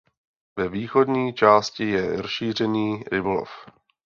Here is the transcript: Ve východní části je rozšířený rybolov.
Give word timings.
Ve 0.57 0.69
východní 0.69 1.33
části 1.33 1.83
je 1.89 2.21
rozšířený 2.21 3.03
rybolov. 3.11 3.49